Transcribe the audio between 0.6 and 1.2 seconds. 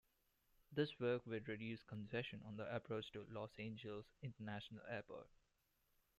This